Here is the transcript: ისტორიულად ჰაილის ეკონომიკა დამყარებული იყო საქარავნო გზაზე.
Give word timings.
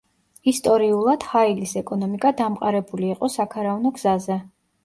ისტორიულად 0.51 1.25
ჰაილის 1.33 1.75
ეკონომიკა 1.83 2.31
დამყარებული 2.41 3.13
იყო 3.15 3.33
საქარავნო 3.37 3.93
გზაზე. 4.01 4.41